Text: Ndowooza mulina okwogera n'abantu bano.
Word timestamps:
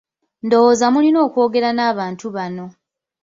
Ndowooza 0.45 0.85
mulina 0.93 1.19
okwogera 1.27 1.69
n'abantu 1.73 2.25
bano. 2.35 2.65